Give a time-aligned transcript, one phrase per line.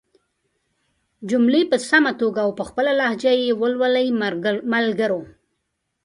[1.29, 4.07] جملې په سمه توګه او په خپله لهجه ېې ولولئ
[4.75, 5.21] ملګرو!